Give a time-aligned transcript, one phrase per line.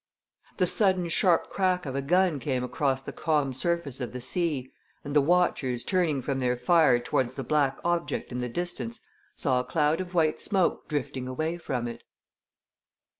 [0.57, 4.71] The sudden sharp crack of a gun came across the calm surface of the sea,
[5.03, 8.99] and the watchers turning from their fire towards the black object in the distance
[9.35, 12.01] saw a cloud of white smoke drifting away from it.